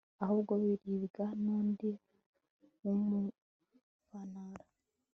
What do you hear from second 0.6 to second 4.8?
biribwa n'undi w'umuvantara